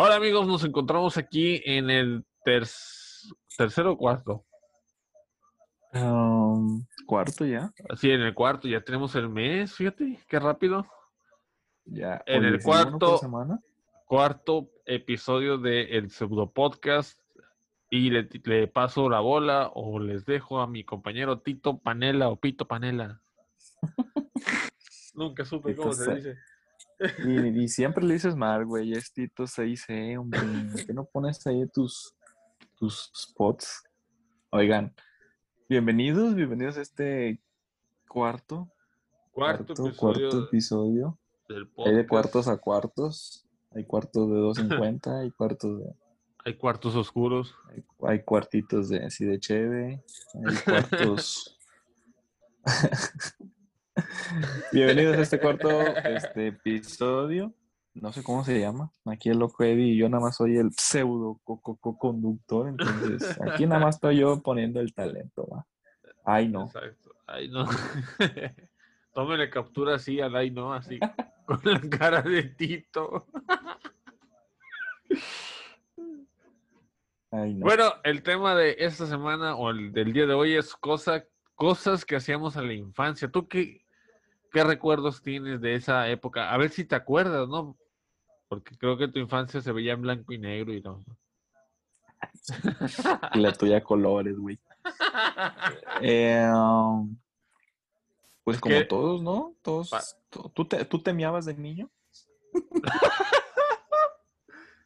[0.00, 2.68] Hola amigos, nos encontramos aquí en el ter-
[3.56, 4.44] tercero o cuarto.
[5.92, 7.72] Um, cuarto ya.
[7.96, 10.86] Sí, en el cuarto, ya tenemos el mes, fíjate, qué rápido.
[11.84, 12.22] Ya.
[12.26, 13.60] En el Oye, ¿sí, uno por cuarto- semana?
[14.06, 17.18] Cuarto episodio del el pseudo podcast.
[17.90, 22.36] Y le, le paso la bola o les dejo a mi compañero Tito Panela o
[22.36, 23.20] Pito Panela.
[25.14, 26.36] Nunca supe cómo Se- dice.
[27.24, 28.92] Y, y siempre le dices mal, güey.
[28.92, 30.40] Es Tito 6C, hombre.
[30.72, 32.14] ¿Por qué no pones ahí tus,
[32.76, 33.84] tus spots?
[34.50, 34.94] Oigan,
[35.68, 37.40] bienvenidos, bienvenidos a este
[38.08, 38.72] cuarto,
[39.30, 41.18] Cuarto, cuarto, episodio cuarto episodio.
[41.48, 43.46] del Hay de cuartos a cuartos.
[43.72, 45.94] Hay cuartos de 250, hay cuartos de.
[46.44, 47.54] Hay cuartos oscuros.
[47.70, 50.02] Hay, hay cuartitos de así de cheve,
[50.34, 51.58] hay cuartos.
[54.72, 57.52] Bienvenidos a este cuarto este, episodio.
[57.94, 58.92] No sé cómo se llama.
[59.06, 62.68] Aquí el loco Eddie y yo nada más soy el pseudo co- co- co- conductor.
[62.68, 65.48] Entonces, aquí nada más estoy yo poniendo el talento.
[65.48, 65.66] ¿va?
[66.24, 66.66] Ay, no.
[66.66, 67.14] Exacto.
[67.26, 67.66] Ay, no.
[69.12, 70.98] Tómele captura así al ay, no, así.
[71.46, 73.26] Con la cara de Tito.
[77.30, 77.66] Ay, no.
[77.66, 81.24] Bueno, el tema de esta semana o el del día de hoy es cosa,
[81.54, 83.28] cosas que hacíamos en la infancia.
[83.30, 83.82] ¿Tú qué,
[84.50, 86.52] qué recuerdos tienes de esa época?
[86.52, 87.76] A ver si te acuerdas, ¿no?
[88.48, 91.04] Porque creo que tu infancia se veía en blanco y negro y no.
[93.34, 94.58] Y la tuya colores, güey.
[96.00, 97.16] Eh, um,
[98.42, 99.54] pues Es como que- todos, ¿no?
[99.62, 99.90] Todos.
[100.54, 101.02] ¿Tú, te, ¿Tú
[101.44, 101.90] de niño?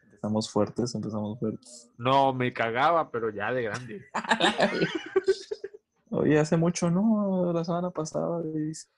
[0.04, 1.91] empezamos fuertes, empezamos fuertes.
[1.98, 4.04] No, me cagaba, pero ya de grande.
[6.10, 7.52] Oye, hace mucho, ¿no?
[7.52, 8.42] La semana pasada.
[8.42, 8.88] dice.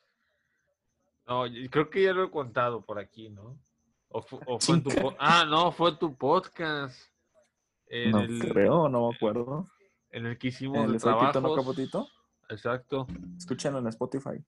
[1.26, 3.58] No, creo que ya lo he contado por aquí, ¿no?
[4.08, 6.98] O, fu- o fue en tu Ah, no, fue tu podcast.
[7.86, 9.68] En, No el, creo, no me acuerdo.
[10.10, 11.54] en el que hicimos ¿El Pito, no.
[11.54, 12.08] Capotito?
[12.48, 13.06] Exacto.
[13.38, 14.44] Escúchenlo en Spotify.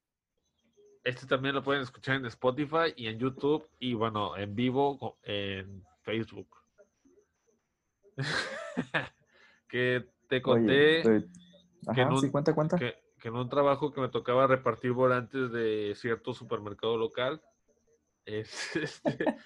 [1.03, 5.85] Este también lo pueden escuchar en Spotify y en YouTube y bueno, en vivo en
[6.03, 6.49] Facebook.
[9.69, 11.27] que te conté Oye,
[11.85, 12.77] que Ajá, en un- sí, cuenta, cuenta.
[12.77, 12.95] que,
[13.27, 17.43] que en un trabajo que me tocaba repartir volantes de cierto supermercado local,
[18.25, 19.37] es, este,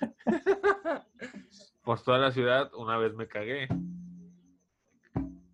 [1.83, 3.69] por toda la ciudad, una vez me cagué.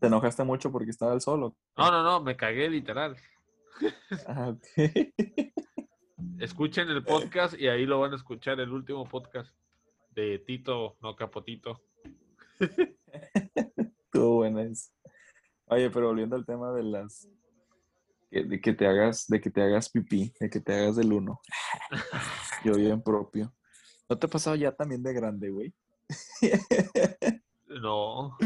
[0.00, 1.54] ¿Te enojaste mucho porque estaba el solo?
[1.76, 3.16] No, no, no, me cagué literal.
[4.26, 4.56] Ah.
[6.40, 9.54] Escuchen el podcast y ahí lo van a escuchar, el último podcast
[10.10, 11.80] de Tito, no Capotito.
[12.58, 14.68] Estuvo buena.
[15.66, 17.28] Oye, pero volviendo al tema de las
[18.30, 21.40] de que te hagas, de que te hagas pipí, de que te hagas del uno.
[22.64, 23.52] Yo bien propio.
[24.08, 25.74] ¿No te ha pasado ya también de grande, güey?
[27.66, 28.36] No,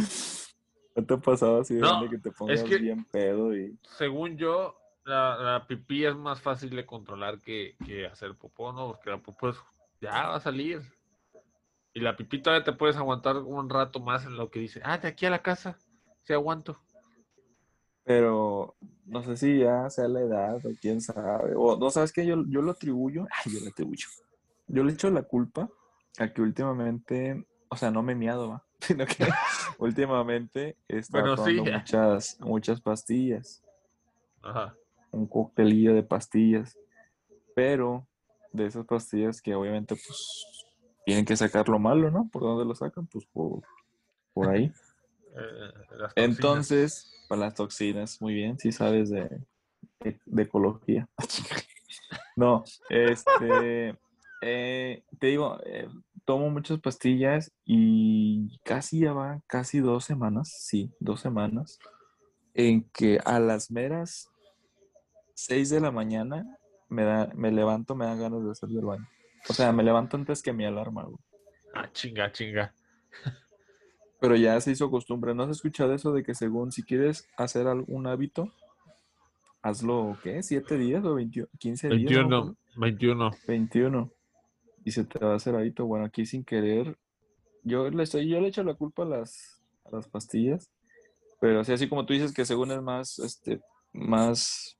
[0.96, 3.78] ¿No te ha pasado así de No, grande que te pongas que- bien pedo y
[3.96, 8.88] según yo, la, la pipí es más fácil de controlar que, que hacer popó, ¿no?
[8.88, 9.56] Porque la popó es,
[10.00, 10.80] ya va a salir.
[11.92, 14.98] Y la pipí todavía te puedes aguantar un rato más en lo que dice, ah,
[14.98, 15.76] de aquí a la casa,
[16.22, 16.80] sí aguanto.
[18.10, 18.74] Pero
[19.06, 21.54] no sé si ya sea la edad o quién sabe.
[21.54, 23.24] O no sabes que yo, yo lo atribuyo.
[23.46, 24.08] Ay, yo lo atribuyo.
[24.66, 25.70] Yo le echo la culpa
[26.18, 28.64] a que últimamente, o sea, no me he miado, ¿va?
[28.80, 29.28] sino que
[29.78, 31.56] últimamente he estado Bueno, sí.
[31.56, 33.62] tomando muchas, muchas pastillas.
[34.42, 34.74] Ajá.
[35.12, 36.76] Un coctelillo de pastillas.
[37.54, 38.08] Pero
[38.52, 40.44] de esas pastillas que obviamente, pues,
[41.04, 42.28] tienen que sacar lo malo, ¿no?
[42.28, 43.06] ¿Por dónde lo sacan?
[43.06, 43.62] Pues por,
[44.32, 44.72] por ahí.
[45.36, 46.12] Eh, las.
[46.16, 49.28] Entonces, para las toxinas, muy bien, sí sabes de,
[50.00, 51.08] de, de ecología.
[52.36, 53.94] No, este,
[54.40, 55.88] eh, te digo, eh,
[56.24, 61.78] tomo muchas pastillas y casi ya van casi dos semanas, sí, dos semanas,
[62.54, 64.28] en que a las meras
[65.34, 66.46] seis de la mañana
[66.88, 69.08] me, da, me levanto, me dan ganas de hacer del baño.
[69.48, 71.18] O sea, me levanto antes que mi alarma, güey.
[71.74, 72.74] Ah, chinga, chinga.
[74.20, 75.34] Pero ya se hizo costumbre.
[75.34, 78.52] ¿No has escuchado eso de que según si quieres hacer algún hábito,
[79.62, 80.42] hazlo, ¿qué?
[80.42, 81.88] ¿Siete días o 20 15 días?
[81.88, 82.56] no me 21, acuerdo.
[82.76, 83.30] 21.
[83.46, 84.12] 21.
[84.84, 85.86] Y se te va a hacer hábito.
[85.86, 86.96] Bueno, aquí sin querer,
[87.62, 90.70] yo le estoy, yo le echo la culpa a las, a las pastillas.
[91.40, 93.60] Pero así, así como tú dices que según es más, este,
[93.92, 94.78] más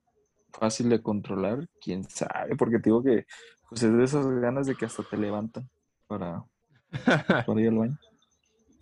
[0.52, 3.26] fácil de controlar, quién sabe, porque te digo que
[3.68, 5.70] pues es de esas ganas de que hasta te levantan
[6.06, 6.44] para,
[7.46, 7.98] para ir al baño.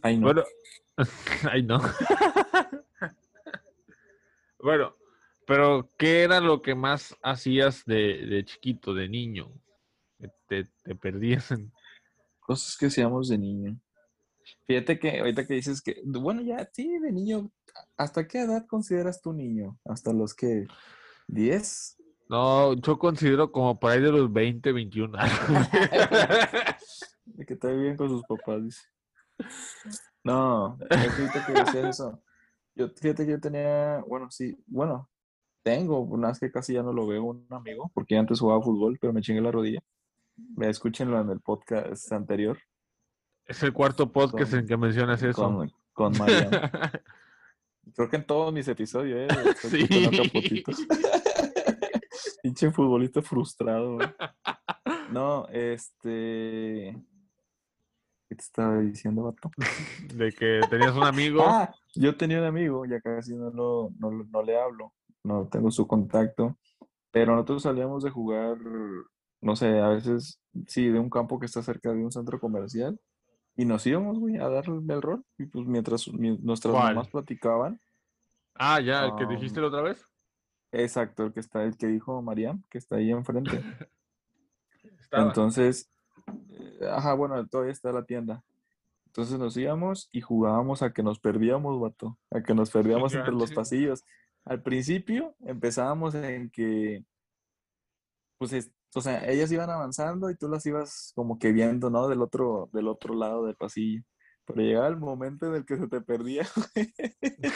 [0.02, 0.26] Ay, no.
[0.26, 0.44] Bueno,
[1.50, 1.78] ay no.
[4.62, 4.94] bueno,
[5.46, 9.52] pero ¿qué era lo que más hacías de, de chiquito, de niño?
[10.48, 11.72] Te, te perdías en...
[12.40, 13.78] Cosas que hacíamos de niño.
[14.66, 17.50] Fíjate que ahorita que dices que, bueno, ya, sí, de niño,
[17.96, 19.78] ¿hasta qué edad consideras tu niño?
[19.84, 20.66] ¿Hasta los que
[21.28, 21.96] 10?
[22.28, 25.68] No, yo considero como por ahí de los 20, 21 años.
[27.24, 28.82] de que está bien con sus papás, dice.
[30.24, 32.22] No, ahorita que decías eso.
[32.74, 35.08] Yo, fíjate que yo tenía, bueno, sí, bueno,
[35.62, 38.98] tengo, una vez que casi ya no lo veo, un amigo, porque antes jugaba fútbol,
[39.00, 39.80] pero me chingué la rodilla.
[40.56, 42.58] Me escúchenlo en el podcast anterior.
[43.44, 45.42] Es el cuarto podcast en que mencionas eso.
[45.42, 46.70] Con, con Mariana.
[47.94, 49.54] Creo que en todos mis episodios, ¿eh?
[49.56, 50.64] Sí.
[52.42, 54.08] Pinche futbolista frustrado, güey.
[55.10, 56.96] No, este.
[58.28, 59.50] ¿Qué te estaba diciendo, vato?
[60.14, 61.42] De que tenías un amigo.
[61.42, 64.92] Ah, yo tenía un amigo, ya casi no, lo, no, no le hablo,
[65.24, 66.58] no tengo su contacto,
[67.10, 68.58] pero nosotros salíamos de jugar,
[69.40, 73.00] no sé, a veces, sí, de un campo que está cerca de un centro comercial,
[73.56, 76.94] y nos íbamos, güey, a darle el rol, y pues mientras mi- nuestras ¿Cuál?
[76.94, 77.80] mamás platicaban,
[78.54, 80.04] Ah, ya, el que dijiste la otra vez.
[80.72, 83.62] exacto, el que está, el que dijo Mariam, que está ahí enfrente.
[85.00, 85.24] Estaba.
[85.28, 85.90] Entonces,
[86.50, 88.42] eh, ajá, bueno, todavía está la tienda.
[89.06, 93.32] Entonces nos íbamos y jugábamos a que nos perdíamos, vato, a que nos perdíamos entre
[93.32, 94.04] los pasillos.
[94.44, 97.04] Al principio empezábamos en que,
[98.38, 102.08] pues, es- o sea, ellas iban avanzando y tú las ibas como que viendo, ¿no?
[102.08, 104.02] Del otro, del otro lado del pasillo.
[104.46, 106.94] Pero llegaba el momento en el que se te perdía, güey.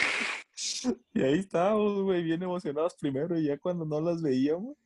[1.15, 4.77] Y ahí estábamos, güey, bien emocionados primero y ya cuando no las veíamos,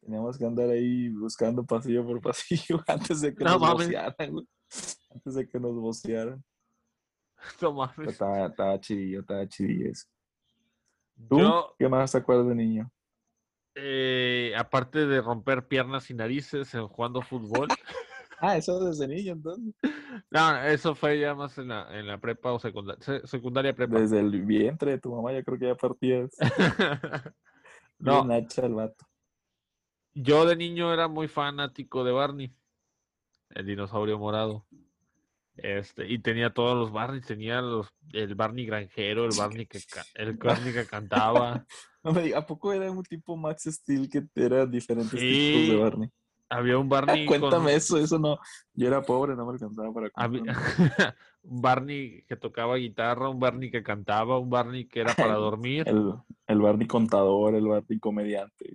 [0.00, 3.86] teníamos que andar ahí buscando pasillo por pasillo antes de que No nos mames.
[3.86, 4.46] vocearan, güey.
[5.14, 6.44] Antes de que nos vocearan.
[7.62, 8.08] No mames.
[8.08, 10.06] Estaba, estaba chidillo, estaba chidillo eso.
[11.28, 11.38] ¿Tú?
[11.38, 12.90] Yo, ¿Qué más te acuerdas de niño?
[13.76, 17.68] eh, aparte de romper piernas y narices en jugando fútbol,
[18.42, 19.74] Ah, eso desde niño entonces.
[20.30, 24.00] no, eso fue ya más en la, en la prepa o secundaria, secundaria prepa.
[24.00, 26.34] Desde el vientre de tu mamá, yo creo que ya partías.
[27.98, 28.24] No.
[28.24, 29.04] Bien hacha el vato.
[30.14, 32.54] Yo de niño era muy fanático de Barney,
[33.50, 34.66] el dinosaurio morado.
[35.56, 39.80] Este, y tenía todos los Barneys, tenía los, el Barney granjero, el Barney que,
[40.14, 41.64] el Barney que cantaba.
[42.02, 45.76] No me digas, ¿a poco era un tipo Max Steel que era diferentes tipos de
[45.76, 46.08] Barney?
[46.50, 48.38] Había un Barney con- Cuéntame eso, eso no.
[48.74, 50.42] Yo era pobre, no me alcanzaba para había-
[51.42, 55.88] un Barney que tocaba guitarra, un Barney que cantaba, un Barney que era para dormir.
[55.88, 56.12] El,
[56.48, 58.72] el Barney contador, el Barney comediante.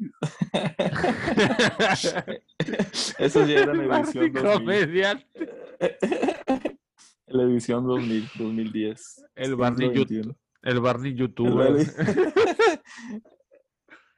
[3.19, 4.53] Esos ya eran edición Barney 2000.
[4.53, 5.49] comediante.
[7.27, 9.25] La edición 2000, 2010.
[9.35, 10.35] El Barney, XXI.
[10.63, 11.73] el Barney El, youtuber.
[11.73, 11.87] Barney-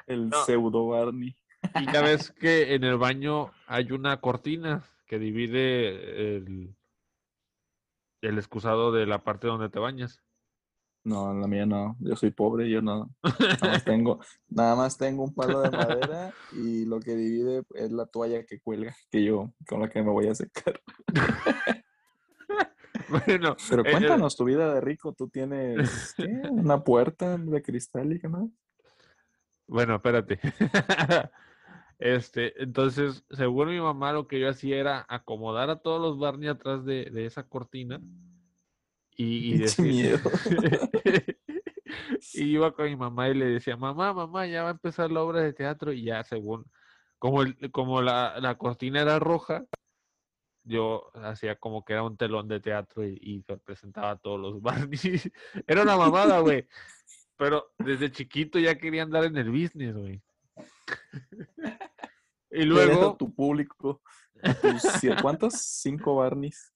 [0.08, 0.46] el No.
[0.46, 1.36] pseudo Barney.
[1.76, 6.76] Y ya ves que en el baño hay una cortina que divide el,
[8.22, 10.22] el excusado de la parte donde te bañas.
[11.04, 11.96] No, la mía no.
[12.00, 13.10] Yo soy pobre, yo no.
[13.62, 14.20] Nada más tengo,
[14.50, 18.60] nada más tengo un palo de madera y lo que divide es la toalla que
[18.60, 20.82] cuelga, que yo, con la que me voy a secar.
[23.10, 25.14] Bueno, Pero eh, eh, cuéntanos tu vida de rico.
[25.14, 26.42] Tú tienes ¿qué?
[26.52, 28.50] una puerta de cristal y qué más.
[29.66, 30.40] bueno, espérate.
[32.00, 36.48] Este, entonces, según mi mamá, lo que yo hacía era acomodar a todos los Barney
[36.48, 38.00] atrás de, de esa cortina
[39.16, 40.20] y, y decir- miedo.
[42.34, 45.22] y iba con mi mamá y le decía, mamá, mamá, ya va a empezar la
[45.24, 46.66] obra de teatro y ya según,
[47.18, 49.66] como, el- como la, la cortina era roja,
[50.64, 54.62] yo hacía como que era un telón de teatro y, y presentaba a todos los
[54.62, 55.00] Barney.
[55.66, 56.68] Era una mamada, güey.
[57.38, 60.22] Pero desde chiquito ya quería andar en el business, güey.
[62.50, 64.02] Y ¿Quién era luego, tu público?
[64.62, 64.84] Tus
[65.22, 65.54] ¿Cuántos?
[65.56, 66.74] Cinco Barneys.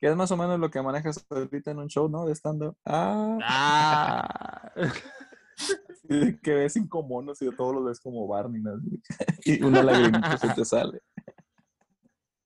[0.00, 2.24] Que es más o menos lo que manejas ahorita en un show, ¿no?
[2.24, 2.76] De stand-up.
[2.84, 4.72] Ah, ¡ah!
[6.42, 8.80] que ves cinco monos y de todos los ves como Barney, ¿no?
[9.44, 11.02] Y una lagrimita se te sale.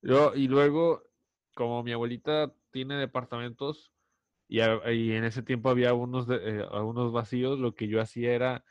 [0.03, 1.03] Yo, y luego,
[1.55, 3.93] como mi abuelita tiene departamentos
[4.49, 8.01] y, a- y en ese tiempo había unos, de- eh, algunos vacíos, lo que yo
[8.01, 8.65] hacía era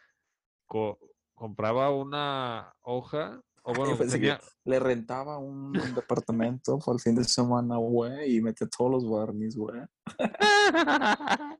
[0.66, 1.00] co-
[1.36, 7.78] compraba una hoja, o bueno, tenía, le rentaba un departamento por el fin de semana,
[7.78, 9.82] güey, y metía todos los Barneys, güey.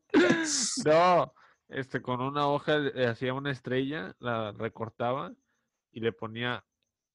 [0.86, 1.34] no,
[1.68, 5.34] este, con una hoja le hacía una estrella, la recortaba
[5.92, 6.64] y le ponía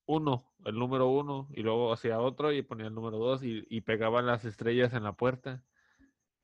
[0.07, 3.81] uno, el número uno, y luego hacía otro y ponía el número dos y, y
[3.83, 5.63] pegaba las estrellas en la puerta.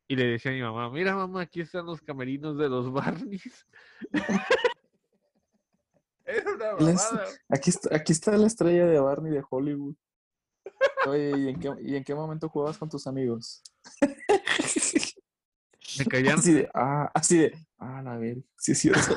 [0.08, 3.66] Y le decía a mi mamá, mira mamá, aquí están los camerinos de los Barneys.
[6.26, 7.24] Era una mamada.
[7.48, 9.94] Aquí está, aquí está la estrella de Barney de Hollywood.
[11.06, 13.62] Oye, ¿y en qué, y en qué momento jugabas con tus amigos?
[15.98, 16.38] Me caían.
[16.38, 19.14] Así de, ah, así de, ah, la ver, sí es cierto.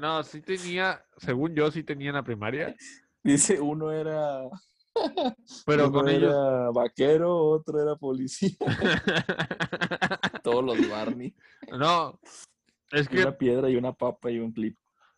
[0.00, 2.74] No, sí tenía, según yo, sí tenía en la primaria.
[3.22, 4.48] Dice, uno era,
[5.66, 6.30] Pero uno con ellos.
[6.32, 8.56] era vaquero, otro era policía.
[10.42, 11.34] Todos los Barney.
[11.78, 12.18] No,
[12.90, 14.76] es que Una piedra y una papa y un clip.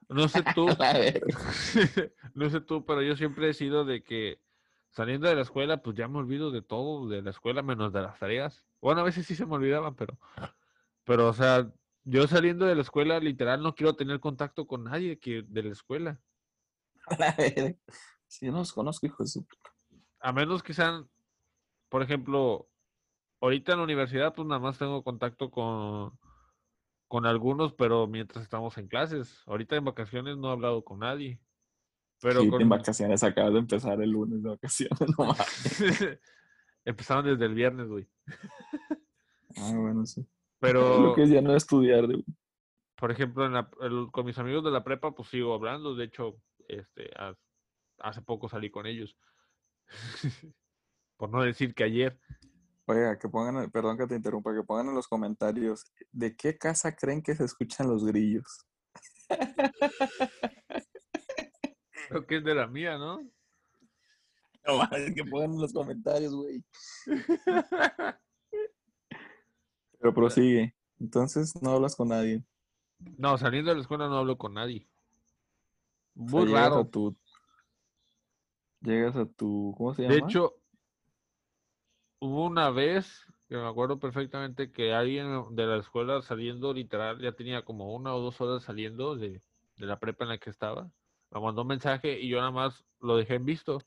[0.09, 0.67] No sé tú,
[2.35, 4.41] no sé tú, pero yo siempre he sido de que
[4.91, 8.03] saliendo de la escuela, pues ya me olvido de todo de la escuela, menos de
[8.03, 8.67] las tareas.
[8.81, 10.19] Bueno, a veces sí se me olvidaban, pero,
[11.05, 11.71] pero, o sea,
[12.05, 15.73] yo saliendo de la escuela, literal, no quiero tener contacto con nadie que de la
[15.73, 16.21] escuela.
[18.27, 19.47] Sí, no los conozco, hijo de su...
[20.19, 21.09] A menos que sean,
[21.89, 22.69] por ejemplo,
[23.41, 26.19] ahorita en la universidad, pues nada más tengo contacto con,
[27.09, 29.43] con algunos, pero mientras estamos en clases.
[29.47, 31.41] Ahorita en vacaciones no he hablado con nadie.
[32.21, 32.63] Pero Sí, con...
[32.63, 35.79] en vacaciones acabas de empezar el lunes de vacaciones, no mames.
[36.85, 38.07] Empezaron desde el viernes, güey.
[39.57, 40.27] Ah, bueno, sí.
[40.61, 42.23] Pero, Lo que es ya no estudiar, de...
[42.97, 45.95] por ejemplo, en la- el- con mis amigos de la prepa, pues sigo hablando.
[45.95, 46.37] De hecho,
[46.69, 47.37] este, ha-
[48.01, 49.17] hace poco salí con ellos.
[51.17, 52.19] Por no decir que ayer.
[52.87, 56.95] Oiga, que pongan, perdón que te interrumpa, que pongan en los comentarios de qué casa
[56.95, 58.67] creen que se escuchan los grillos.
[62.09, 63.21] Creo que es de la mía, ¿no?
[64.67, 66.63] No mames, que pongan en los comentarios, güey.
[69.99, 70.75] Pero prosigue.
[71.01, 72.45] Entonces no hablas con nadie.
[72.99, 74.87] No, saliendo de la escuela no hablo con nadie.
[76.17, 76.81] O sea, Muy llegas raro.
[76.81, 77.17] a tu.
[78.81, 79.75] Llegas a tu.
[79.77, 80.15] ¿Cómo se llama?
[80.15, 80.55] De hecho,
[82.25, 87.33] hubo una vez que me acuerdo perfectamente que alguien de la escuela saliendo, literal, ya
[87.33, 89.43] tenía como una o dos horas saliendo de,
[89.77, 90.91] de la prepa en la que estaba.
[91.31, 93.83] Me mandó un mensaje y yo nada más lo dejé en visto.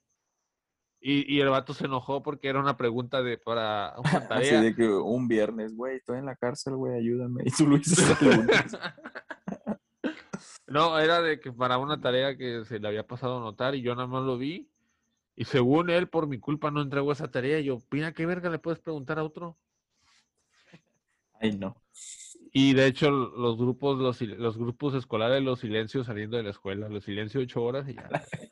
[0.99, 4.61] Y, y el vato se enojó porque era una pregunta de para una Así tarea.
[4.61, 7.43] de que un viernes, güey, estoy en la cárcel, güey, ayúdame.
[7.45, 8.77] Y tú lo lunes.
[10.67, 13.81] No, era de que para una tarea que se le había pasado a notar y
[13.81, 14.69] yo nada más lo vi.
[15.39, 17.59] Y según él, por mi culpa, no entregó esa tarea.
[17.61, 19.55] Yo, mira, ¿qué verga le puedes preguntar a otro?
[21.39, 21.75] Ay, no.
[22.51, 26.89] Y de hecho, los grupos, los, los grupos escolares, los silencios saliendo de la escuela,
[26.89, 28.09] los silencios ocho horas y ya.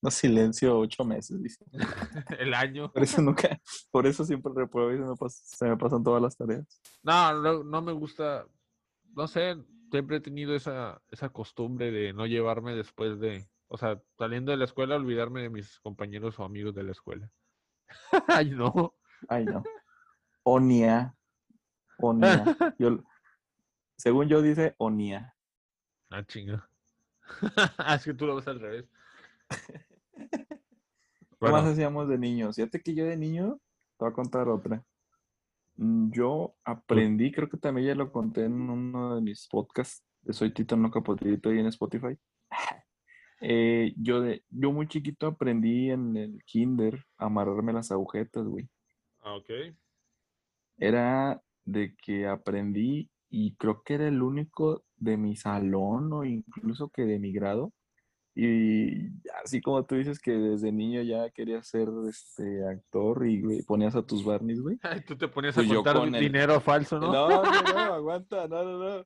[0.00, 1.64] No silencio ocho meses, dice.
[2.38, 2.92] El año.
[2.92, 3.58] Por eso nunca,
[3.90, 6.80] por eso siempre repruebo y se me, pas- se me pasan todas las tareas.
[7.02, 8.46] No, no, no me gusta.
[9.16, 9.56] No sé,
[9.90, 13.48] siempre he tenido esa, esa costumbre de no llevarme después de.
[13.68, 17.30] O sea, saliendo de la escuela, olvidarme de mis compañeros o amigos de la escuela.
[18.28, 18.94] Ay, no.
[19.28, 19.62] Ay, no.
[20.42, 21.14] Onia.
[21.98, 22.44] Onia.
[22.78, 22.98] Yo,
[23.96, 25.34] según yo dice Onia.
[26.10, 26.68] Ah, chinga.
[27.78, 28.86] Ah, es que tú lo ves al revés.
[30.16, 30.26] ¿Qué
[31.40, 32.56] más Bueno, hacíamos de niños?
[32.56, 33.60] Fíjate que yo de niño,
[33.98, 34.82] te voy a contar otra.
[35.76, 40.32] Mm, Yo aprendí, creo que también ya lo conté en uno de mis podcasts de
[40.32, 42.18] Soy Tito No Capotito y en Spotify.
[43.40, 48.68] Eh, yo, de, yo muy chiquito aprendí en el kinder a amarrarme las agujetas, güey.
[49.22, 49.50] ah, ok.
[50.78, 56.88] Era de que aprendí y creo que era el único de mi salón o incluso
[56.88, 57.72] que de mi grado.
[58.34, 59.08] Y
[59.42, 63.96] así como tú dices que desde niño ya querías ser este actor y güey, ponías
[63.96, 64.78] a tus Barneys, güey.
[64.82, 67.12] Ay, tú te ponías Pues a contar con el- dinero falso, ¿no?
[67.12, 69.04] No, no, no, aguanta, no, no, no.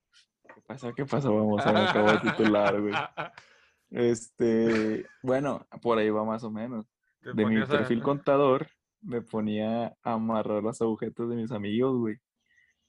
[0.55, 0.93] ¿Qué pasa?
[0.95, 1.31] ¿Qué pasa?
[1.31, 2.95] Vamos, me acabó de titular, güey.
[3.95, 6.87] Este, bueno, por ahí va más o menos.
[7.21, 8.67] De mi a- perfil contador
[9.03, 12.17] me ponía a amarrar las agujetas de mis amigos, güey.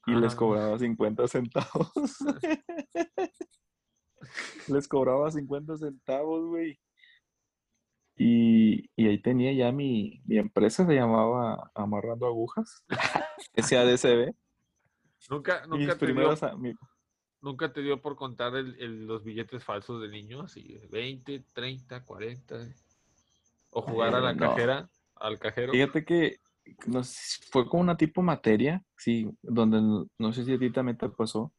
[0.06, 0.36] Y les Ah.
[0.36, 1.92] cobraba 50 centavos.
[4.68, 6.78] les cobraba 50 centavos, güey.
[8.16, 12.84] Y, y ahí tenía ya mi, mi empresa, se llamaba Amarrando Agujas.
[13.56, 14.34] SADCB.
[15.30, 16.74] Nunca, Mis nunca te dio primeros, mi-
[17.44, 20.46] ¿Nunca te dio por contar el- el- los billetes falsos de niños?
[20.46, 22.56] Así, de 20, 30, 40.
[23.68, 24.48] O jugar a la Eh, no.
[24.48, 25.72] cajera, al cajero.
[25.72, 26.38] Fíjate que
[26.86, 27.02] no
[27.50, 31.52] fue como una tipo materia, sí, donde no, sé si a ti también te pasó,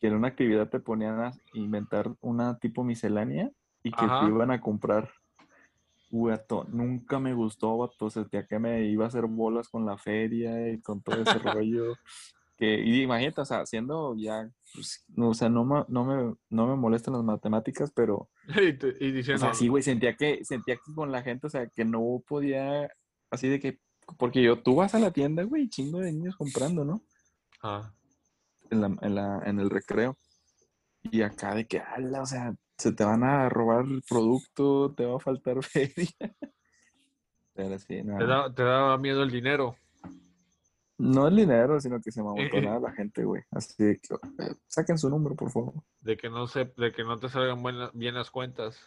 [0.00, 3.48] que en una actividad te ponían a inventar una tipo miscelánea
[3.84, 4.18] y que Ajá.
[4.18, 5.08] te iban a comprar.
[6.10, 9.96] Uy, vato, nunca me gustó, vato, sentía que me iba a hacer bolas con la
[9.96, 11.94] feria y con todo ese rollo.
[12.62, 16.36] Que, y imagínate, o sea, siendo ya, pues, no, o sea, no me, no me,
[16.48, 20.14] no me molestan las matemáticas, pero y, te- y o diciendo, sea, sí, güey, sentía
[20.16, 22.88] que, sentía que con la gente, o sea, que no podía,
[23.32, 23.80] así de que,
[24.16, 27.02] porque yo, tú vas a la tienda, güey, chingo de niños comprando, ¿no?
[27.64, 27.92] ah,
[28.70, 30.16] En, la, en, la, en el recreo.
[31.02, 35.04] Y acá de que, ala, o sea, se te van a robar el producto, te
[35.04, 36.08] va a faltar feria.
[37.54, 38.18] Pero sí, no.
[38.18, 39.74] te, da- te daba miedo el dinero.
[40.98, 43.42] No el dinero, sino que se amontonaba la gente, güey.
[43.50, 45.74] Así que eh, saquen su número, por favor.
[46.00, 48.78] De que no se, de que no te salgan buenas, bien las cuentas.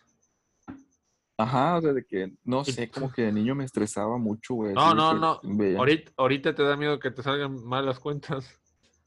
[1.38, 4.74] Ajá, o sea, de que, no sé, como que de niño me estresaba mucho, güey.
[4.74, 5.42] No, no, no.
[5.78, 8.58] Ahorita, ahorita te da miedo que te salgan mal las cuentas.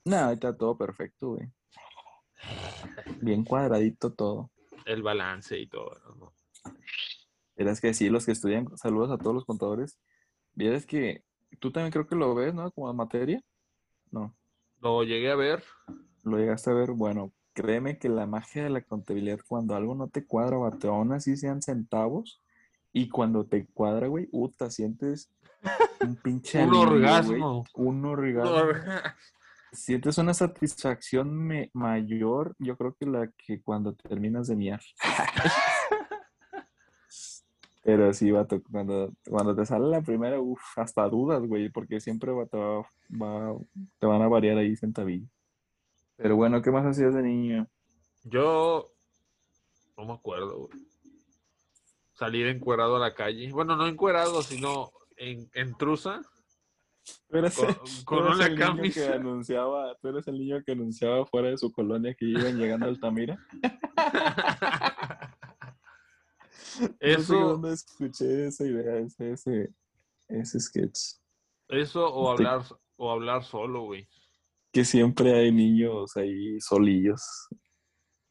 [0.05, 1.51] No, ahorita todo perfecto, güey.
[3.21, 4.51] Bien cuadradito todo.
[4.85, 5.99] El balance y todo.
[6.19, 6.35] ¿no?
[7.55, 9.99] Pero es que sí, los que estudian, saludos a todos los contadores.
[10.55, 11.25] Vieres que
[11.57, 12.71] tú también creo que lo ves, ¿no?
[12.73, 13.41] Como materia.
[14.11, 14.35] No,
[14.81, 15.63] Lo llegué a ver.
[16.25, 16.93] lo llegaste a ver.
[16.93, 21.13] Bueno, créeme que la magia de la contabilidad, cuando algo no te cuadra, vato, aún
[21.13, 22.43] así sean centavos,
[22.93, 25.31] y cuando te cuadra, güey, puta, sientes
[26.01, 27.65] un pinche Un alivio, orgasmo.
[27.75, 28.57] Un orgasmo.
[29.73, 34.81] Sientes una satisfacción me- mayor, yo creo que la que cuando terminas de miar.
[37.89, 42.31] Pero sí, vato, cuando, cuando te sale la primera, uff, hasta dudas, güey, porque siempre
[42.33, 43.59] va, te, va, va-
[43.99, 45.31] te van a variar ahí centavillos.
[46.17, 47.67] Pero bueno, ¿qué más hacías de niño?
[48.25, 48.93] Yo
[49.97, 50.79] no me acuerdo, güey.
[52.13, 53.51] Salir encuerado a la calle.
[53.53, 56.21] Bueno, no encuerado, sino en, en trusa.
[57.31, 58.55] Tú eres, Con, tú con eres una
[58.91, 62.85] que anunciaba, tú eres el niño que anunciaba fuera de su colonia que iban llegando
[62.85, 63.39] a Altamira.
[66.81, 69.75] No sé Eso, dónde escuché esa idea, ese, ese,
[70.29, 70.99] ese sketch.
[71.69, 72.65] eso o Te- hablar,
[72.97, 74.09] o hablar solo, güey.
[74.73, 77.49] que siempre hay niños ahí solillos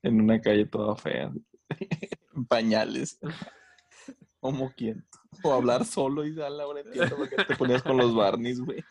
[0.03, 1.31] en una calle toda fea,
[2.35, 3.19] en pañales,
[4.39, 8.15] o moquiento, o hablar solo y a la hora entiendo porque te ponías con los
[8.15, 8.83] barnies, güey.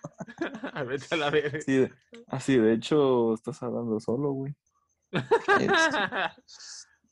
[0.87, 1.59] Vete a la verga.
[1.59, 1.93] Así de,
[2.27, 4.55] así, de hecho, estás hablando solo, güey.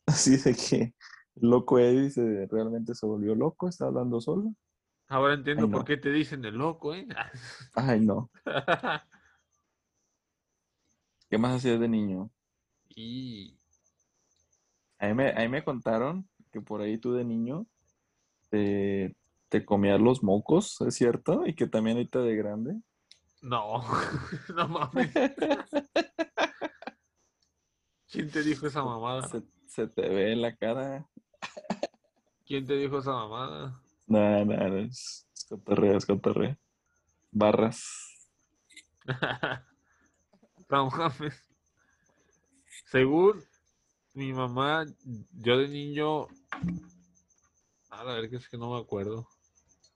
[0.06, 0.94] Así de que
[1.36, 4.54] loco Eddie se, realmente se volvió loco, está hablando solo.
[5.08, 7.06] Ahora entiendo Ay, por qué te dicen el loco, ¿eh?
[7.74, 8.30] Ay, no.
[11.28, 12.30] ¿Qué más hacías de niño?
[12.88, 13.58] y
[14.98, 17.66] A mí me, a mí me contaron que por ahí tú de niño
[18.50, 19.16] te,
[19.48, 21.46] te comías los mocos, ¿es cierto?
[21.46, 22.80] Y que también ahorita de grande.
[23.42, 23.82] no,
[24.54, 25.10] no mames.
[28.10, 29.28] ¿Quién te dijo esa mamada?
[29.28, 31.08] Se, se te ve en la cara.
[32.46, 33.80] ¿Quién te dijo esa mamada?
[34.06, 36.56] No, no, no, es, es cotorreo, es cotorreo.
[37.32, 37.84] Barras.
[40.70, 41.34] No mames.
[42.86, 43.42] Según
[44.14, 44.86] mi mamá,
[45.32, 46.26] yo de niño.
[47.90, 49.28] A ver, que es que no me acuerdo.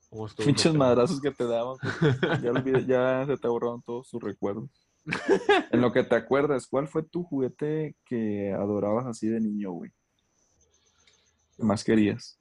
[0.09, 0.79] ¿Cómo estuvo ese Pinches pedo?
[0.79, 1.77] madrazos que te daban.
[1.79, 1.95] pues,
[2.43, 4.69] Ya, olvidé- ya se te borraron todos tus recuerdos.
[5.71, 9.91] En lo que te acuerdas, ¿cuál fue tu juguete que adorabas así de niño, güey?
[11.59, 12.39] ¿Qué más querías?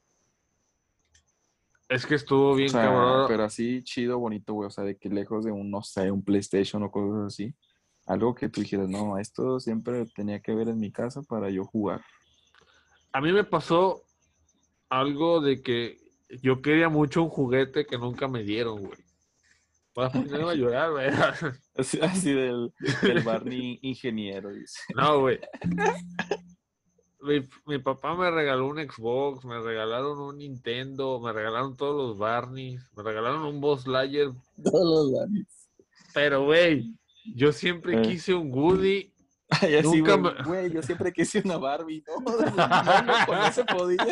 [1.89, 3.25] Es que estuvo bien O sea, cabrón.
[3.27, 4.69] pero así chido, bonito, güey.
[4.69, 7.53] O sea, de que lejos de un, no sé, un PlayStation o cosas así.
[8.07, 11.65] Algo que tú dijeras, no, esto siempre tenía que ver en mi casa para yo
[11.65, 12.01] jugar.
[13.13, 14.03] A mí me pasó
[14.89, 15.99] algo de que
[16.41, 18.99] yo quería mucho un juguete que nunca me dieron, güey.
[19.97, 21.09] Voy a ponerme a llorar, güey.
[21.77, 24.79] Así, así del, del Barney ingeniero, dice.
[24.95, 25.41] No, güey.
[27.21, 32.17] Mi, mi papá me regaló un Xbox, me regalaron un Nintendo, me regalaron todos los
[32.19, 34.31] Barneys, me regalaron un Boss Lightyear,
[34.63, 35.69] Todos los Barneys.
[36.15, 36.95] pero güey,
[37.35, 38.03] yo siempre Eh.
[38.03, 39.13] quise un Woody.
[39.51, 42.21] Ay, así, Nunca güey, me- güey, yo siempre quise una Barbie, ¿no?
[42.21, 44.07] No, no, no se podía.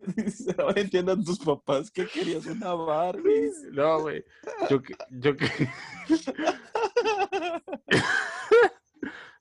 [0.58, 3.50] Ahora entiendan tus papás que querías una Barbie.
[3.72, 4.24] No, güey.
[4.68, 5.68] Yo, que- yo, que-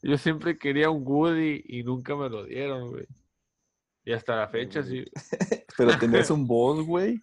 [0.02, 3.06] yo siempre quería un Woody y nunca me lo dieron, güey.
[4.06, 5.06] Y hasta la fecha sí.
[5.78, 7.22] Pero tenías un boss, güey.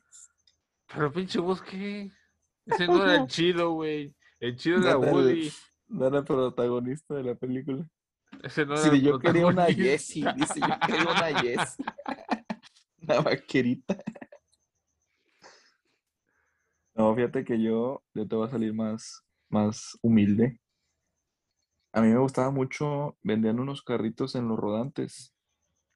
[0.93, 2.11] Pero pinche vos, ¿qué?
[2.67, 4.15] Ese no era el chido, güey.
[4.41, 5.53] El chido era No era el- Woody.
[5.89, 7.89] No era protagonista de la película.
[8.43, 9.67] Ese no era Sí, yo quería una.
[9.67, 11.85] Jessie, dice, yo quería una Jessie.
[13.03, 13.97] Una vaquerita.
[16.95, 20.59] No, fíjate que yo, yo te voy a salir más, más humilde.
[21.97, 25.35] A mí me gustaba mucho, vendían unos carritos en los rodantes,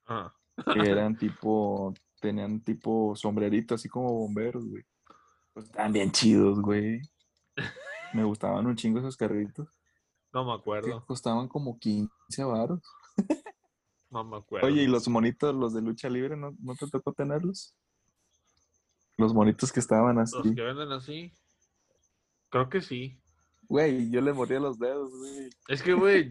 [0.05, 0.31] Ah,
[0.69, 4.83] que eran tipo, tenían tipo sombrerito, así como bomberos, güey.
[5.53, 7.01] Pues estaban bien chidos, güey.
[8.13, 9.67] Me gustaban un chingo esos carritos,
[10.33, 11.05] no me que acuerdo.
[11.05, 12.81] costaban como 15 varos.
[14.11, 14.67] No me acuerdo.
[14.67, 17.75] Oye, ¿y los monitos, los de lucha libre, no, no te tocó tenerlos?
[19.17, 20.53] Los monitos que estaban Los así.
[20.53, 21.33] que venden así.
[22.49, 23.20] Creo que sí.
[23.71, 25.49] Güey, yo le mordía los dedos, güey.
[25.69, 26.29] Es que, güey,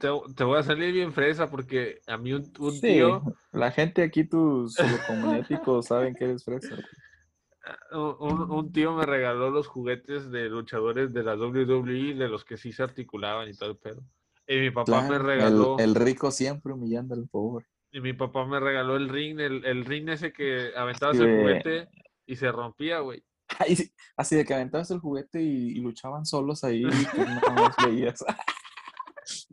[0.00, 3.70] te, te voy a salir bien fresa porque a mí un, un Sí, tío, la
[3.70, 6.74] gente aquí, tus comuniáticos, saben que eres fresa.
[7.92, 12.56] un, un tío me regaló los juguetes de luchadores de la WWE, de los que
[12.56, 14.02] sí se articulaban y todo el pedo.
[14.48, 15.76] Y mi papá me regaló.
[15.78, 17.66] El, el rico siempre humillando al pobre.
[17.92, 21.38] Y mi papá me regaló el ring, el, el ring ese que aventabas Sí, el
[21.38, 21.88] juguete
[22.26, 23.22] y se rompía, güey.
[23.58, 27.18] Ay, sí, así de que aventabas el juguete y, y luchaban solos ahí, y tú
[27.18, 28.24] nada más veías.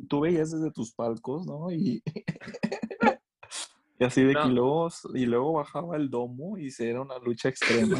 [0.09, 1.71] Tú veías desde tus palcos, ¿no?
[1.71, 2.03] Y,
[3.99, 4.47] y así de que No.
[4.49, 7.97] y luego, y luego bajaba el domo y se era una lucha extrema.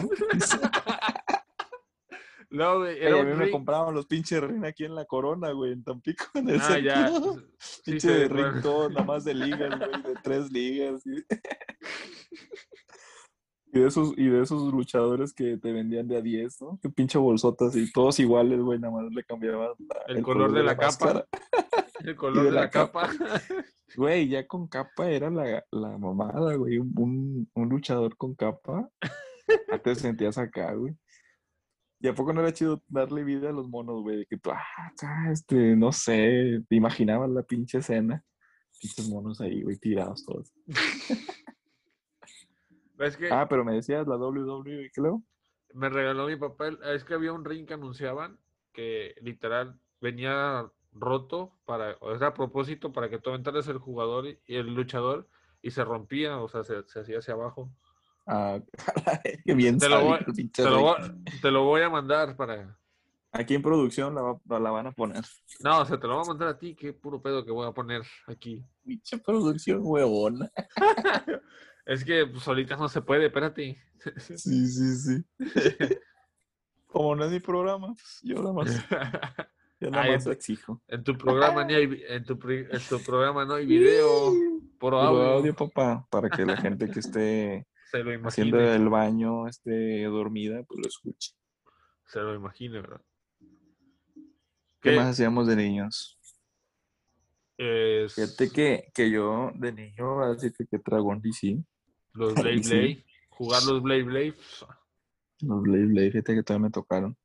[2.49, 5.51] No, güey, Ey, era a mí me compraban los pinches ring aquí en la corona,
[5.51, 7.09] güey, en Tampico, en el Ah, ya.
[7.57, 8.51] Sí, Pinche de recuerda.
[8.51, 11.01] ring todo, nada más de ligas, güey, de tres ligas.
[11.07, 11.23] Y...
[13.73, 16.79] y de esos, y de esos luchadores que te vendían de a 10, ¿no?
[16.81, 19.69] Que pinche bolsotas y todos iguales, güey, nada más le cambiaban
[20.07, 21.25] El color de la capa.
[22.03, 23.09] El color de, la, capa.
[23.95, 26.79] Güey, ya con capa era la, la mamada, güey.
[26.79, 28.89] Un, luchador con capa.
[29.69, 30.95] Ya te sentías acá, güey.
[31.99, 34.17] ¿Y a poco no era chido darle vida a los monos, güey?
[34.19, 34.63] De que tú, ah,
[35.03, 38.23] ah, este, no sé, te imaginabas la pinche escena.
[38.79, 40.51] Pinches monos ahí, güey, tirados todos.
[43.01, 45.23] Es que Ah, pero me decías la WWE, ¿qué luego?
[45.73, 46.67] me regaló mi papá.
[46.67, 48.37] el- Es que había un ring que anunciaban
[48.73, 54.27] que literal venía roto para, o era a propósito para que tú aventaras el jugador
[54.27, 55.27] y el luchador
[55.61, 57.71] y se rompía, o sea, se, se hacía hacia abajo.
[58.27, 58.59] Ah,
[59.45, 60.97] qué bien Te lo Te voy,
[61.41, 62.77] te lo voy a mandar para.
[63.33, 65.23] Aquí en producción la, va- la van a poner.
[65.63, 67.65] No, o sea, te lo voy a mandar a ti, qué puro pedo que voy
[67.65, 68.61] a poner aquí.
[68.83, 70.51] Pinche producción huevona.
[71.85, 73.77] Es que pues, no se puede, espérate.
[74.35, 75.25] Sí, sí, sí.
[76.87, 78.67] Como no es mi programa, pues, yo nada más,
[79.79, 80.81] yo nada Ay, más exijo.
[80.87, 84.33] En tu programa ni hay, en tu, en tu programa no hay video,
[84.79, 89.47] por audio, audio, papá, para que la gente que esté se lo haciendo el baño
[89.47, 91.31] esté dormida, pues lo escuche.
[92.05, 93.01] se lo imagine, ¿verdad?
[94.81, 94.95] ¿Qué ¿Qué?
[94.95, 96.17] más hacíamos de niños?
[97.57, 101.63] Es Fíjate que, que yo de niño, así que, que Dragón DC,
[102.13, 102.69] los Blade Sí.
[102.69, 104.65] Blade, jugar los Blade Blade, pues,
[105.41, 107.17] los Blade Blade, fíjate que todavía me tocaron.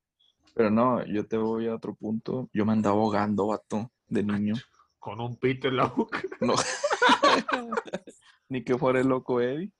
[0.55, 2.49] Pero no, yo te voy a otro punto.
[2.53, 4.55] Yo me andaba ahogando, vato, de niño.
[4.99, 6.23] con un pito en la boca.
[6.41, 6.55] No.
[8.49, 9.73] Ni que fuera el loco Eddie.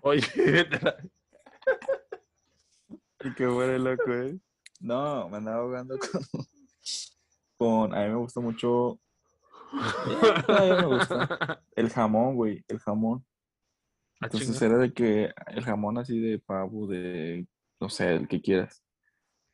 [0.00, 0.22] Oye,
[3.24, 4.40] Ni que fuera el loco Eddie.
[4.80, 6.22] No, me andaba ahogando con,
[7.56, 7.94] con.
[7.94, 8.98] A mí me gusta mucho.
[10.46, 11.62] Todavía me gusta.
[11.76, 12.64] El jamón, güey.
[12.66, 13.24] El jamón.
[14.22, 17.46] Ah, Entonces era de que el jamón así de pavo, de.
[17.80, 18.82] No sé, el que quieras.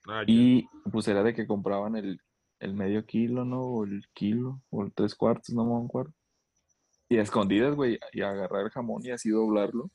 [0.06, 0.22] Ah.
[0.26, 2.20] Y pues era de que compraban el,
[2.60, 3.62] el medio kilo, ¿no?
[3.62, 6.12] O el kilo, o el tres cuartos, no me acuerdo.
[7.08, 9.90] Y a escondidas, güey, y agarrar el jamón y así doblarlo.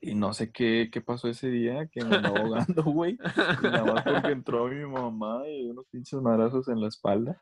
[0.00, 3.18] Y no sé qué, qué pasó ese día, que me andaba ahogando, güey.
[3.62, 7.38] Nada más porque entró mi mamá y unos pinches madrazos en la espalda.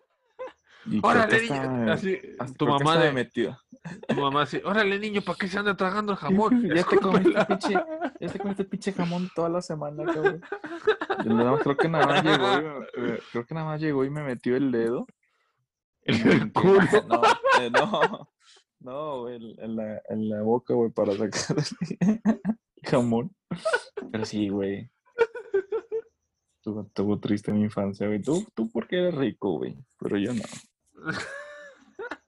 [0.89, 3.59] Y Órale, niño, hasta- así, hasta- tu mamá de, metió.
[4.09, 6.63] tu mamá así, órale niño, ¿para qué se anda tragando el jamón?
[6.77, 7.73] Ya te comiste pinche,
[8.21, 10.41] ya te comiste pinche jamón toda la semana, cabrón.
[11.63, 14.23] Creo que nada más llegó y me, me- creo que nada más llegó y me
[14.23, 15.07] metió el dedo.
[16.03, 16.81] El metió- culo.
[17.09, 17.23] No,
[17.61, 18.29] eh, no,
[18.81, 21.57] no, güey, en, en la, en la boca, güey, para sacar
[22.01, 22.21] el
[22.85, 23.35] jamón.
[24.13, 24.89] Pero sí, güey.
[26.59, 28.21] Estuvo, estuvo triste mi infancia, güey.
[28.23, 30.43] Tú, tú porque eres rico, güey, pero yo no.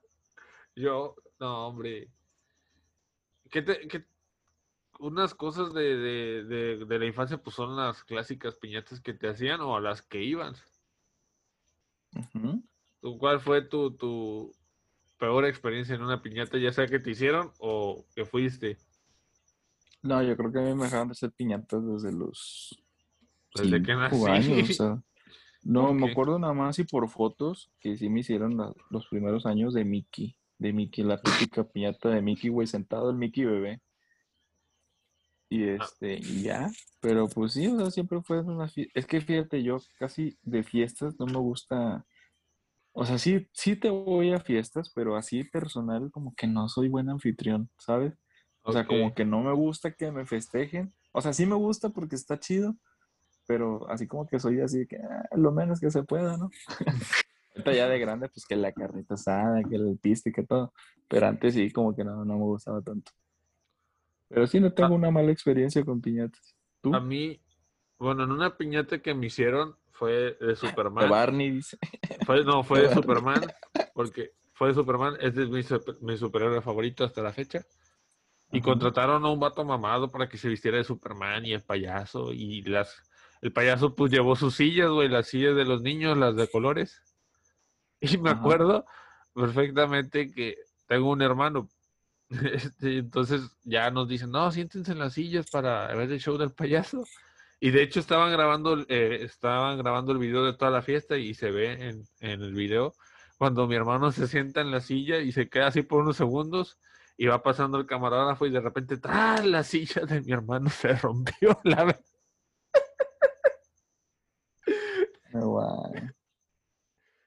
[0.77, 2.11] Yo, no, hombre.
[3.51, 4.07] ¿Qué te, qué-
[5.01, 9.29] unas cosas de, de, de, de la infancia, pues son las clásicas piñatas que te
[9.29, 10.21] hacían o a las que.
[13.01, 14.53] ¿Tú, ¿Cuál fue tu, tu
[15.19, 18.77] peor experiencia en una piñata, ya sea que te hicieron o que fuiste?
[20.03, 22.83] No, yo creo que a mí me dejaron de hacer piñatas desde los
[23.55, 24.27] Desde que nací.
[24.27, 25.03] años, o sea.
[25.71, 29.07] No, ¿Por me acuerdo nada más y por fotos que sí me hicieron la- los
[29.09, 30.35] primeros años de Mickey.
[30.59, 33.83] De Mickey, la típica piñata de Mickey, güey, sentado el Mickey bebé.
[35.51, 35.77] Y Ah.
[35.81, 36.71] este, y ya.
[37.01, 38.99] Pero pues sí, o sea, siempre fue una fiesta.
[38.99, 42.07] Es que fíjate, yo casi de fiestas no me gusta.
[42.93, 46.89] O sea, sí, sí te voy a fiestas, pero así personal, como que no soy
[46.89, 48.15] buen anfitrión, ¿sabes?
[48.63, 50.93] O sea, como que no me gusta que me festejen.
[51.13, 52.75] O sea, sí me gusta porque está chido,
[53.49, 56.51] pero así como que soy así que ah, lo menos que se pueda, ¿no?
[57.57, 60.73] Ahorita ya de grande, pues que la carnita asada, que el piste, que todo.
[61.09, 63.11] Pero antes sí, como que no, no me gustaba tanto.
[64.29, 64.97] Pero sí no tengo Ah.
[64.99, 66.55] una mala experiencia con piñatas.
[66.83, 66.95] ¿Tú?
[66.95, 67.41] A mí,
[67.99, 71.09] bueno, en una piñata que me hicieron fue de De Superman.
[71.11, 71.79] Barney, dice.
[72.27, 72.95] Fue- no, fue de.
[72.95, 73.41] Superman,
[73.95, 77.65] porque fue de Superman, es de mi, super- mi superhéroe favorito hasta la fecha.
[78.53, 78.65] Y Ajá.
[78.67, 82.33] contrataron a un vato mamado para que se vistiera de Superman y el payaso.
[82.33, 83.03] Y las
[83.43, 87.03] el payaso pues llevó sus sillas, güey, las sillas de los niños, las de colores.
[88.01, 88.39] Y me Ajá.
[88.41, 88.87] acuerdo
[89.35, 91.69] perfectamente que tengo un hermano.
[92.31, 96.53] Este, entonces ya nos dicen, no, siéntense en las sillas para ver el show del
[96.53, 97.05] payaso.
[97.61, 101.17] Y de hecho estaban grabando, el- eh, estaban grabando el video de toda la fiesta
[101.17, 102.95] y se ve en, en el video
[103.37, 106.79] cuando mi hermano se sienta en la silla y se queda así por unos segundos
[107.17, 109.45] y va pasando el camarógrafo y de repente ¡tras!
[109.45, 112.05] la silla de mi hermano se rompió la ve-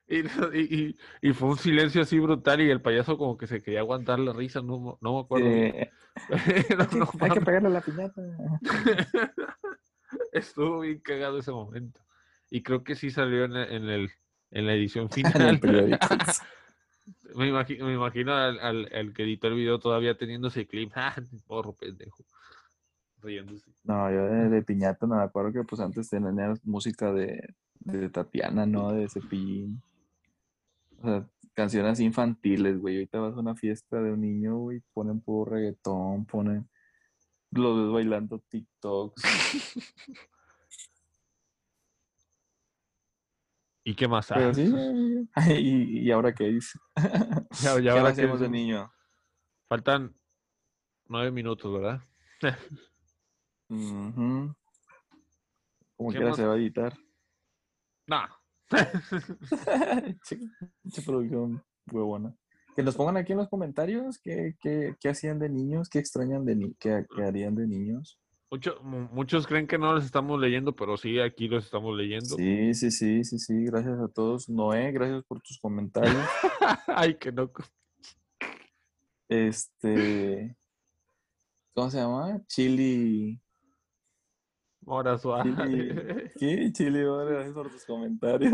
[0.07, 0.19] Y,
[0.57, 4.19] y- y- fue un silencio así brutal y el payaso como que se quería aguantar
[4.19, 5.47] la risa, no, me- no me acuerdo.
[5.47, 5.89] Eh,
[6.99, 8.21] no hay que pegarle la piñata.
[10.33, 12.01] estuvo bien cagado ese momento.
[12.49, 14.09] Y creo que sí salió en, el- en el,
[14.51, 15.59] en la edición final.
[15.61, 16.07] periódico.
[17.35, 20.91] me, imagino, me imagino al, al- al que editó el video todavía teniendo ese clip.
[20.95, 21.15] ¡Ah,
[21.47, 22.25] porro, pendejo!
[23.21, 23.71] Riéndose.
[23.83, 28.09] No, yo de, de piñata no me acuerdo que pues antes tenían música de, de
[28.09, 28.91] Tatiana, ¿no?
[28.91, 29.81] De Cepillín.
[30.99, 32.95] O sea, canciones infantiles, güey.
[32.95, 36.69] Ahorita vas a una fiesta de un niño, güey, ponen puro reggaetón, ponen
[37.51, 39.23] los ves bailando TikToks.
[43.83, 44.27] ¿Y qué más?
[44.27, 44.71] Pero sí,
[45.59, 46.79] y, y ahora qué dice.
[47.61, 48.91] ya, ¿Qué ya ahora hacemos de niño?
[49.67, 50.15] Faltan
[51.07, 52.01] nueve minutos, ¿verdad?
[53.67, 54.55] Como
[56.09, 56.37] ¿Qué quiera más?
[56.37, 56.97] se va a editar.
[58.07, 58.21] No.
[60.91, 62.35] Che producción huevona.
[62.75, 66.45] Que nos pongan aquí en los comentarios qué, qué, qué hacían de niños, qué extrañan
[66.45, 68.17] de ni qué, qué harían de niños.
[68.49, 72.35] Mucho- mu- muchos creen que no los estamos leyendo, pero sí, aquí los estamos leyendo.
[72.37, 73.65] Sí, sí, sí, sí, sí.
[73.65, 74.49] Gracias a todos.
[74.49, 76.15] Noé, gracias por tus comentarios.
[76.87, 77.51] Ay, que no.
[79.29, 80.55] Este.
[81.73, 82.41] ¿Cómo se llama?
[82.47, 83.39] Chili.
[84.81, 85.53] Mora suave.
[86.39, 86.71] ¿Qué?
[86.73, 88.51] Chili, vale, gracias por tus comentarios.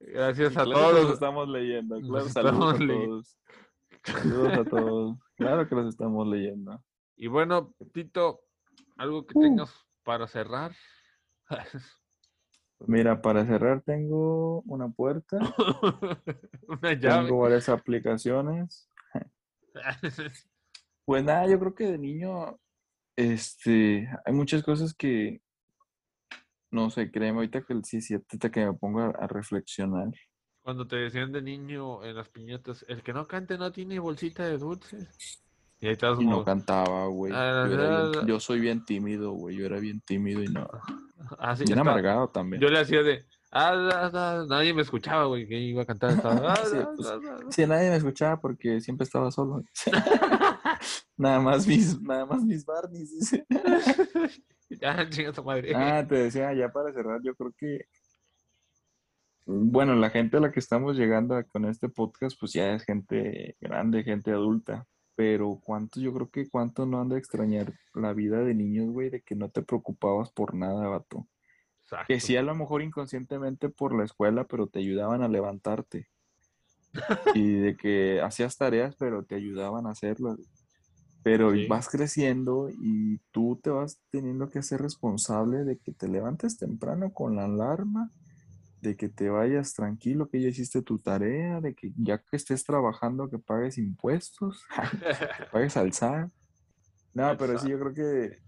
[0.00, 1.12] Gracias a Claro los todos.
[1.14, 1.98] estamos leyendo.
[2.00, 3.06] Los Claro, estamos saludos a leyendo.
[3.06, 3.38] todos.
[4.04, 5.18] Saludos a todos.
[5.36, 6.82] Claro que los estamos leyendo.
[7.16, 8.40] Y bueno, Tito,
[8.96, 9.42] algo que Uh.
[9.42, 10.72] tengas para cerrar.
[12.86, 15.36] Mira, para cerrar tengo una puerta,
[16.68, 17.26] Una llave.
[17.26, 18.88] tengo varias aplicaciones.
[21.04, 22.58] Pues nada, yo creo que de niño,
[23.18, 25.40] este, hay muchas cosas que,
[26.70, 30.06] no sé, créeme, ahorita que sí, sí, ahorita que me pongo a, a reflexionar.
[30.62, 34.44] Cuando te decían de niño en las piñatas, el que no cante no tiene bolsita
[34.44, 35.42] de dulces.
[35.80, 37.32] Y ahí estás Y no cantaba, güey.
[37.34, 39.56] Ah, Yo, bien- ah, yo soy bien tímido, güey.
[39.56, 40.68] Yo era bien tímido y no.
[41.56, 42.60] Bien estaba- amargado también.
[42.62, 46.10] Yo le hacía de, ah, ah, ah", nadie me escuchaba, güey, que iba a cantar.
[46.10, 47.38] estaba, "Ah, Sí, pues, ah, ah".
[47.50, 49.62] Sí, nadie me escuchaba porque siempre estaba solo.
[51.16, 53.46] nada más mis, nada más mis dice.
[54.70, 55.72] Ya, chinga tu madre.
[55.74, 57.86] Ah, te decía, ya para cerrar, yo creo que,
[59.46, 62.84] bueno, la gente a la que estamos llegando a- con este podcast, pues ya es
[62.84, 68.12] gente grande, gente adulta, pero cuánto, yo creo que cuánto no han de extrañar la
[68.12, 71.26] vida de niños, güey, de que no te preocupabas por nada, vato.
[71.88, 72.06] Exacto.
[72.06, 76.06] Que sí, a lo mejor inconscientemente por la escuela, pero te ayudaban a levantarte.
[77.34, 80.36] Y de que hacías tareas, pero te ayudaban a hacerlas.
[81.22, 81.66] Pero Sí.
[81.66, 87.10] vas creciendo y tú te vas teniendo que ser responsable de que te levantes temprano
[87.12, 88.10] con la alarma,
[88.82, 92.64] de que te vayas tranquilo, que ya hiciste tu tarea, de que ya que estés
[92.64, 94.62] trabajando, que pagues impuestos,
[95.38, 96.30] que pagues al SAT.
[97.14, 98.38] No, pero sí, yo creo que,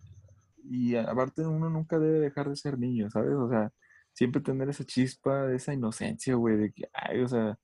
[0.65, 3.35] y aparte uno nunca debe dejar de ser niño, ¿sabes?
[3.35, 3.73] O sea,
[4.13, 7.59] siempre tener esa chispa, esa inocencia, güey, de que, ay, o sea,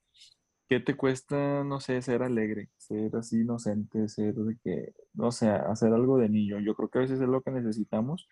[0.69, 5.49] ¿qué te cuesta, no sé, ser alegre, ser así inocente, ser de que, no sé,
[5.51, 6.61] hacer algo de niño?
[6.61, 8.29] Yo creo que a veces es lo que necesitamos,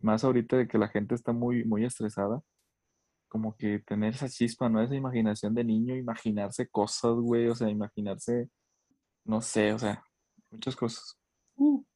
[0.00, 2.42] más ahorita de que la gente está muy, muy estresada,
[3.28, 4.82] como que tener esa chispa, ¿no?
[4.82, 8.50] Esa imaginación de niño, imaginarse cosas, güey, o sea, imaginarse,
[9.24, 10.04] no sé, o sea,
[10.50, 11.19] muchas cosas.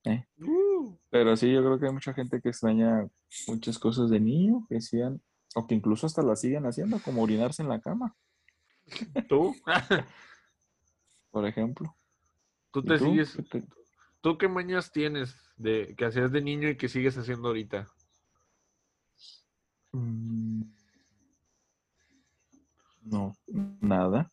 [0.05, 0.25] Eh.
[0.41, 3.09] Uh, Pero sí, yo creo que hay mucha gente que extraña
[3.49, 5.23] muchas cosas de niño que hacían,
[5.55, 8.15] o que incluso hasta las siguen haciendo, como orinarse en la cama,
[9.29, 9.55] ¿Tú?
[11.31, 11.97] por ejemplo.
[12.71, 13.05] ¿Tú ¿Y te tú?
[13.07, 13.35] sigues?
[13.51, 13.69] ¿Qué te-
[14.21, 17.87] ¿Tú qué mañas tienes de que hacías de niño y que sigues haciendo ahorita?
[19.93, 20.63] Mm,
[23.03, 23.33] No,
[23.81, 24.31] nada.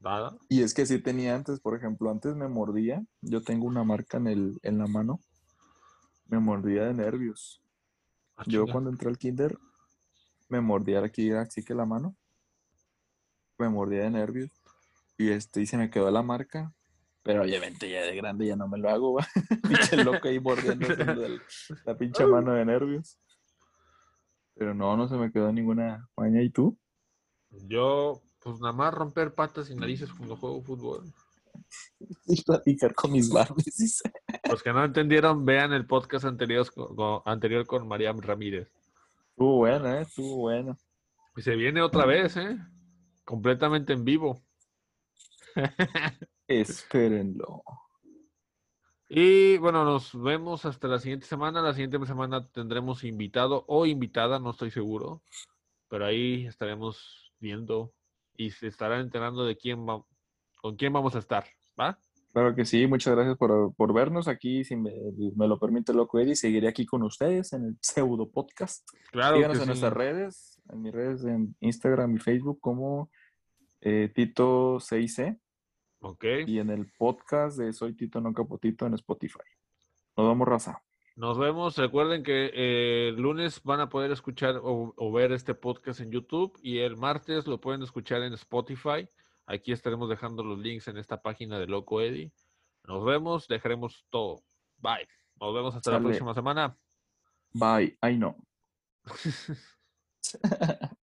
[0.00, 0.36] Nada.
[0.48, 4.16] Y es que sí tenía antes, por ejemplo, antes me mordía, yo tengo una marca
[4.16, 5.20] en el, en la mano,
[6.26, 7.62] me mordía de nervios.
[8.36, 9.58] Ah, Yo cuando entré al kinder,
[10.48, 12.16] me mordía aquí, así que la mano,
[13.58, 14.50] me mordía de nervios.
[15.18, 16.72] Y este, y se me quedó la marca.
[17.22, 19.26] Pero obviamente ya de grande ya no me lo hago, va.
[19.68, 20.88] Pinche loco ahí mordiendo
[21.84, 23.18] la pinche mano de nervios.
[24.54, 26.42] Pero no, no se me quedó ninguna maña.
[26.42, 26.78] ¿Y tú?
[27.50, 31.04] Yo, pues nada más romper patas y narices cuando juego fútbol.
[32.26, 34.02] Y platicar con mis Barbies.
[34.48, 38.68] Los que no entendieron, vean el podcast anterior con, anterior con María Ramírez.
[39.30, 40.02] Estuvo bueno, ¿eh?
[40.02, 40.78] Estuvo bueno.
[41.36, 42.56] Y se viene otra vez, ¿eh?
[43.24, 44.42] Completamente en vivo.
[46.48, 47.62] Espérenlo.
[49.08, 51.60] Y bueno, nos vemos hasta la siguiente semana.
[51.60, 55.22] La siguiente semana tendremos invitado o invitada, no estoy seguro.
[55.88, 57.92] Pero ahí estaremos viendo
[58.40, 60.02] y se estarán enterando de quién va,
[60.62, 61.44] con quién vamos a estar.
[61.78, 61.98] ¿Va?
[62.32, 64.64] Claro que sí, muchas gracias por, vernos aquí.
[64.64, 64.92] Si me,
[65.36, 68.88] lo permite, Loco Eddie, seguiré aquí con ustedes en el pseudo podcast.
[69.10, 69.36] Claro.
[69.36, 73.10] Síganos en nuestras redes, en mis redes, en Instagram y Facebook, como
[73.82, 75.38] eh, Tito6C.
[76.00, 76.24] Ok.
[76.46, 79.40] Y en el podcast de Soy Tito No Capotito en Spotify.
[80.16, 80.82] Nos vemos, raza.
[81.20, 81.76] Nos vemos.
[81.76, 86.58] Recuerden que eh, el lunes van a poder escuchar o, ver este podcast en YouTube
[86.62, 89.06] y el martes lo pueden escuchar en Spotify.
[89.44, 92.32] Aquí estaremos dejando los links en esta página de Loco Eddie.
[92.84, 94.42] Nos vemos, dejaremos todo.
[94.78, 95.06] Bye.
[95.38, 96.74] Nos vemos hasta la próxima semana.
[97.52, 97.98] Bye.
[98.02, 98.34] I know.